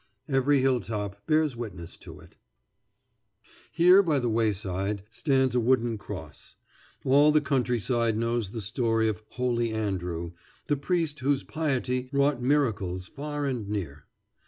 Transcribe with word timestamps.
Every 0.27 0.61
hilltop 0.61 1.27
bears 1.27 1.55
witness 1.55 1.95
to 1.97 2.19
it. 2.21 2.35
[Illustration: 3.43 3.43
Holy 3.43 3.53
Andrew's 3.53 3.53
Cross] 3.53 3.65
Here 3.85 4.01
by 4.01 4.17
the 4.19 4.29
wayside 4.29 5.03
stands 5.11 5.53
a 5.53 5.59
wooden 5.59 5.99
cross. 5.99 6.55
All 7.05 7.31
the 7.31 7.39
country 7.39 7.77
side 7.77 8.17
knows 8.17 8.49
the 8.49 8.61
story 8.61 9.07
of 9.07 9.21
"Holy 9.29 9.71
Andrew," 9.71 10.31
the 10.65 10.77
priest 10.77 11.19
whose 11.19 11.43
piety 11.43 12.09
wrought 12.11 12.41
miracles 12.41 13.07
far 13.07 13.45
and 13.45 13.69
near. 13.69 14.07